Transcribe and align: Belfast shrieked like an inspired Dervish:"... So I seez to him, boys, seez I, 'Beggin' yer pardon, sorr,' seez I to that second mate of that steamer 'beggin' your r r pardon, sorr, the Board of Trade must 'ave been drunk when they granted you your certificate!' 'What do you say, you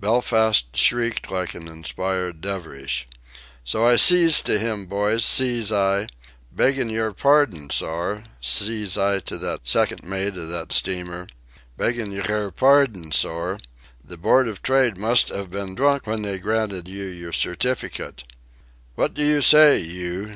Belfast 0.00 0.76
shrieked 0.76 1.30
like 1.30 1.54
an 1.54 1.68
inspired 1.68 2.40
Dervish:"... 2.40 3.06
So 3.64 3.86
I 3.86 3.94
seez 3.94 4.42
to 4.42 4.58
him, 4.58 4.86
boys, 4.86 5.24
seez 5.24 5.70
I, 5.70 6.08
'Beggin' 6.50 6.90
yer 6.90 7.12
pardon, 7.12 7.70
sorr,' 7.70 8.24
seez 8.42 8.98
I 8.98 9.20
to 9.20 9.38
that 9.38 9.60
second 9.68 10.02
mate 10.02 10.36
of 10.36 10.48
that 10.48 10.72
steamer 10.72 11.28
'beggin' 11.76 12.10
your 12.10 12.26
r 12.28 12.46
r 12.46 12.50
pardon, 12.50 13.12
sorr, 13.12 13.60
the 14.02 14.16
Board 14.16 14.48
of 14.48 14.60
Trade 14.60 14.98
must 14.98 15.30
'ave 15.30 15.50
been 15.50 15.76
drunk 15.76 16.04
when 16.08 16.22
they 16.22 16.40
granted 16.40 16.88
you 16.88 17.04
your 17.04 17.32
certificate!' 17.32 18.24
'What 18.96 19.14
do 19.14 19.22
you 19.24 19.40
say, 19.40 19.78
you 19.78 20.34